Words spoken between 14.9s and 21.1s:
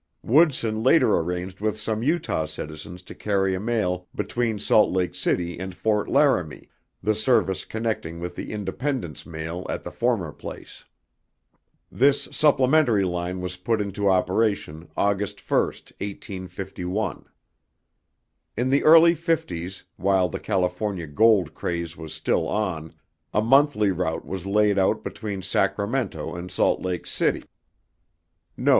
August 1, 1851. In the early fifties, while the California